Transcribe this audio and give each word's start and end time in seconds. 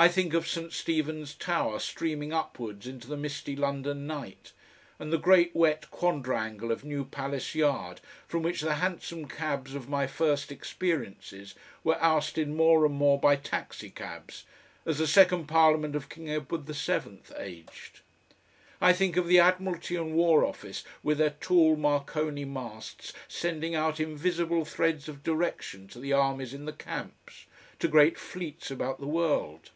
I 0.00 0.06
think 0.06 0.32
of 0.32 0.46
St. 0.46 0.72
Stephen's 0.72 1.34
tower 1.34 1.80
streaming 1.80 2.32
upwards 2.32 2.86
into 2.86 3.08
the 3.08 3.16
misty 3.16 3.56
London 3.56 4.06
night 4.06 4.52
and 5.00 5.12
the 5.12 5.18
great 5.18 5.50
wet 5.56 5.90
quadrangle 5.90 6.70
of 6.70 6.84
New 6.84 7.04
Palace 7.04 7.56
Yard, 7.56 8.00
from 8.28 8.44
which 8.44 8.60
the 8.60 8.74
hansom 8.74 9.26
cabs 9.26 9.74
of 9.74 9.88
my 9.88 10.06
first 10.06 10.52
experiences 10.52 11.56
were 11.82 12.00
ousted 12.00 12.48
more 12.48 12.86
and 12.86 12.94
more 12.94 13.18
by 13.18 13.34
taxicabs 13.34 14.44
as 14.86 14.98
the 14.98 15.06
second 15.08 15.46
Parliament 15.48 15.96
of 15.96 16.08
King 16.08 16.30
Edward 16.30 16.66
the 16.66 16.74
Seventh 16.74 17.32
aged; 17.36 17.98
I 18.80 18.92
think 18.92 19.16
of 19.16 19.26
the 19.26 19.40
Admiralty 19.40 19.96
and 19.96 20.14
War 20.14 20.44
office 20.44 20.84
with 21.02 21.18
their 21.18 21.30
tall 21.40 21.74
Marconi 21.74 22.44
masts 22.44 23.12
sending 23.26 23.74
out 23.74 23.98
invisible 23.98 24.64
threads 24.64 25.08
of 25.08 25.24
direction 25.24 25.88
to 25.88 25.98
the 25.98 26.12
armies 26.12 26.54
in 26.54 26.66
the 26.66 26.72
camps, 26.72 27.46
to 27.80 27.88
great 27.88 28.16
fleets 28.16 28.70
about 28.70 29.00
the 29.00 29.08
world. 29.08 29.70